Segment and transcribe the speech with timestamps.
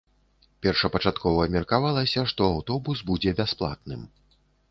[0.65, 4.01] Першапачаткова меркавалася, што аўтобус будзе бясплатным.